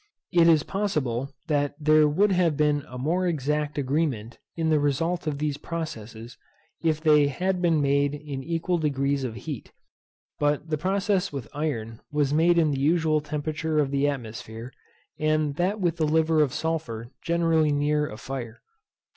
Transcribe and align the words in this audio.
It 0.31 0.47
is 0.47 0.63
possible 0.63 1.29
that 1.45 1.75
there 1.79 2.07
would 2.09 2.31
have 2.31 2.57
been 2.57 2.83
a 2.87 2.97
more 2.97 3.27
exact 3.27 3.77
agreement 3.77 4.39
in 4.55 4.71
the 4.71 4.79
result 4.79 5.27
of 5.27 5.37
these 5.37 5.57
processes, 5.57 6.39
if 6.83 6.99
they 6.99 7.27
had 7.27 7.61
been 7.61 7.83
made 7.83 8.15
in 8.15 8.43
equal 8.43 8.79
degrees 8.79 9.23
of 9.23 9.35
heat; 9.35 9.73
but 10.39 10.71
the 10.71 10.77
process 10.79 11.31
with 11.31 11.47
iron 11.53 12.01
was 12.11 12.33
made 12.33 12.57
in 12.57 12.71
the 12.71 12.79
usual 12.81 13.21
temperature 13.21 13.77
of 13.77 13.91
the 13.91 14.07
atmosphere, 14.09 14.73
and 15.19 15.57
that 15.57 15.79
with 15.79 15.99
liver 16.01 16.41
of 16.41 16.51
sulphur 16.51 17.11
generally 17.21 17.71
near 17.71 18.09
a 18.09 18.17
fire. 18.17 18.63